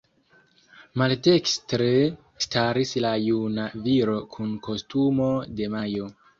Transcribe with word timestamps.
Maldekstre 1.01 1.89
staris 2.47 2.95
la 3.07 3.13
"Juna 3.27 3.69
Viro 3.87 4.19
kun 4.35 4.59
kostumo 4.71 5.33
de 5.61 5.73
majo". 5.79 6.13